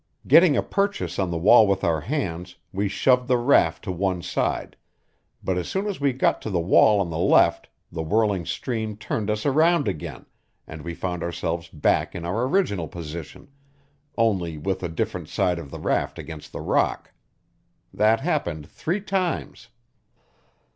[0.25, 4.23] Getting a purchase on the wall with our hands, we shoved the raft to one
[4.23, 4.75] side;
[5.43, 8.97] but as soon as we got to the wall on the left the whirling stream
[8.97, 10.25] turned us around again,
[10.65, 13.49] and we found ourselves back in our original position,
[14.17, 17.13] only with a different side of the raft against the rock.
[17.93, 19.67] That happened three times.